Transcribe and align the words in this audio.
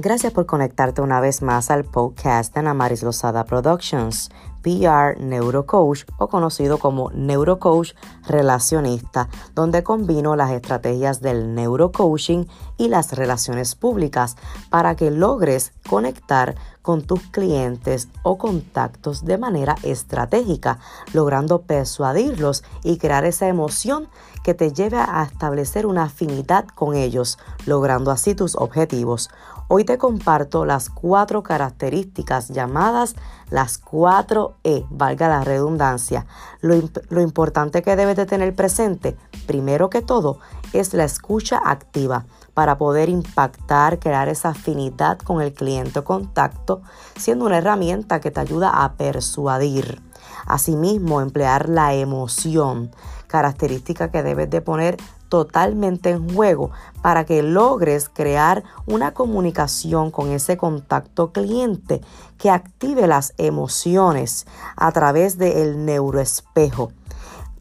Gracias 0.00 0.32
por 0.32 0.46
conectarte 0.46 1.02
una 1.02 1.20
vez 1.20 1.42
más 1.42 1.72
al 1.72 1.84
podcast 1.84 2.54
de 2.54 2.60
Ana 2.60 2.72
Maris 2.72 3.02
Lozada 3.02 3.44
Productions, 3.44 4.30
PR 4.68 5.18
Neurocoach 5.18 6.04
o 6.18 6.28
conocido 6.28 6.76
como 6.76 7.10
Neurocoach 7.10 7.94
Relacionista, 8.26 9.28
donde 9.54 9.82
combino 9.82 10.36
las 10.36 10.50
estrategias 10.50 11.22
del 11.22 11.54
neurocoaching 11.54 12.46
y 12.76 12.88
las 12.88 13.12
relaciones 13.12 13.74
públicas 13.74 14.36
para 14.68 14.94
que 14.94 15.10
logres 15.10 15.72
conectar 15.88 16.54
con 16.82 17.02
tus 17.02 17.20
clientes 17.30 18.08
o 18.22 18.36
contactos 18.36 19.24
de 19.24 19.38
manera 19.38 19.76
estratégica, 19.82 20.78
logrando 21.14 21.62
persuadirlos 21.62 22.62
y 22.82 22.98
crear 22.98 23.24
esa 23.24 23.48
emoción 23.48 24.08
que 24.44 24.54
te 24.54 24.72
lleve 24.72 24.98
a 24.98 25.22
establecer 25.22 25.86
una 25.86 26.04
afinidad 26.04 26.66
con 26.66 26.94
ellos, 26.94 27.38
logrando 27.66 28.10
así 28.10 28.34
tus 28.34 28.54
objetivos. 28.54 29.30
Hoy 29.70 29.84
te 29.84 29.98
comparto 29.98 30.64
las 30.64 30.88
cuatro 30.88 31.42
características 31.42 32.48
llamadas 32.48 33.16
las 33.50 33.78
cuatro 33.78 34.56
E, 34.64 34.84
valga 34.90 35.28
la 35.28 35.44
redundancia. 35.44 36.26
Lo, 36.60 36.74
lo, 37.10 37.20
importante 37.20 37.82
que 37.82 37.96
debes 37.96 38.16
de 38.16 38.26
tener 38.26 38.54
presente, 38.54 39.16
primero 39.46 39.88
que 39.88 40.02
todo, 40.02 40.38
es 40.72 40.94
la 40.94 41.04
escucha 41.04 41.60
activa 41.64 42.26
para 42.54 42.76
poder 42.76 43.08
impactar, 43.08 44.00
crear 44.00 44.28
esa 44.28 44.50
afinidad 44.50 45.18
con 45.18 45.40
el 45.40 45.52
cliente 45.52 46.02
contacto, 46.02 46.82
siendo 47.16 47.46
una 47.46 47.58
herramienta 47.58 48.20
que 48.20 48.32
te 48.32 48.40
ayuda 48.40 48.84
a 48.84 48.94
persuadir. 48.94 50.02
Asimismo, 50.44 51.20
emplear 51.20 51.68
la 51.68 51.94
emoción, 51.94 52.90
característica 53.28 54.10
que 54.10 54.22
debes 54.22 54.50
de 54.50 54.60
poner 54.60 54.96
totalmente 55.28 56.10
en 56.10 56.34
juego 56.34 56.70
para 57.02 57.24
que 57.24 57.42
logres 57.42 58.08
crear 58.08 58.64
una 58.86 59.14
comunicación 59.14 60.10
con 60.10 60.30
ese 60.30 60.56
contacto 60.56 61.32
cliente 61.32 62.00
que 62.38 62.50
active 62.50 63.06
las 63.06 63.34
emociones 63.36 64.46
a 64.76 64.90
través 64.92 65.38
del 65.38 65.84
neuroespejo. 65.84 66.92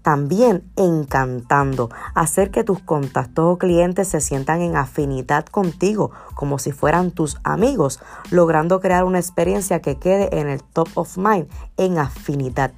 También 0.08 0.72
encantando, 0.78 1.90
hacer 2.16 2.50
que 2.50 2.64
tus 2.64 2.80
contactos 2.80 3.44
o 3.46 3.58
clientes 3.58 4.08
se 4.08 4.22
sientan 4.22 4.62
en 4.62 4.78
afinidad 4.78 5.46
contigo, 5.46 6.12
como 6.34 6.60
si 6.60 6.72
fueran 6.72 7.12
tus 7.12 7.36
amigos, 7.44 8.00
logrando 8.32 8.80
crear 8.80 9.04
una 9.04 9.20
experiencia 9.20 9.82
que 9.82 9.98
quede 9.98 10.40
en 10.40 10.48
el 10.48 10.64
top 10.64 10.88
of 10.96 11.18
mind, 11.18 11.50
en 11.76 12.00
afinidad. 12.00 12.72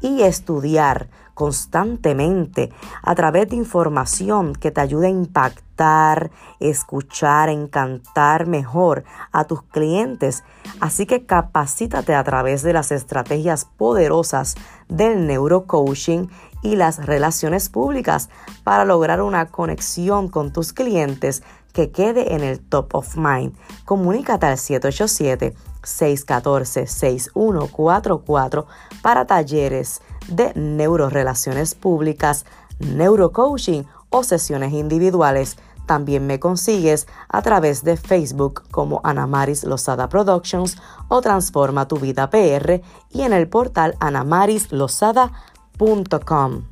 Y 0.00 0.22
estudiar 0.22 1.08
constantemente 1.34 2.72
a 3.02 3.14
través 3.14 3.48
de 3.48 3.56
información 3.56 4.54
que 4.54 4.70
te 4.70 4.80
ayude 4.80 5.06
a 5.06 5.10
impactar, 5.10 6.30
escuchar, 6.60 7.48
encantar 7.48 8.46
mejor 8.46 9.04
a 9.32 9.44
tus 9.44 9.62
clientes. 9.62 10.44
Así 10.80 11.06
que 11.06 11.26
capacítate 11.26 12.14
a 12.14 12.24
través 12.24 12.62
de 12.62 12.72
las 12.72 12.92
estrategias 12.92 13.64
poderosas 13.64 14.54
del 14.88 15.26
neurocoaching 15.26 16.28
y 16.62 16.76
las 16.76 17.04
relaciones 17.04 17.68
públicas 17.68 18.30
para 18.62 18.84
lograr 18.84 19.20
una 19.20 19.46
conexión 19.46 20.28
con 20.28 20.52
tus 20.52 20.72
clientes 20.72 21.42
que 21.72 21.90
quede 21.90 22.34
en 22.34 22.42
el 22.42 22.60
top 22.60 22.94
of 22.94 23.16
mind. 23.16 23.54
Comunícate 23.84 24.46
al 24.46 24.58
787 24.58 25.54
614 25.82 26.86
6144 26.86 28.66
para 29.02 29.26
talleres 29.26 30.00
de 30.28 30.52
neurorelaciones 30.54 31.74
públicas, 31.74 32.46
neurocoaching 32.78 33.84
o 34.10 34.22
sesiones 34.22 34.72
individuales. 34.72 35.56
También 35.86 36.24
me 36.26 36.38
consigues 36.38 37.08
a 37.28 37.42
través 37.42 37.82
de 37.82 37.96
Facebook 37.96 38.62
como 38.70 39.00
Anamaris 39.02 39.64
Lozada 39.64 40.08
Productions 40.08 40.76
o 41.08 41.20
Transforma 41.20 41.88
tu 41.88 41.96
vida 41.96 42.30
PR 42.30 42.80
y 43.10 43.22
en 43.22 43.32
el 43.32 43.48
portal 43.48 43.96
anamarislosada.com. 43.98 46.71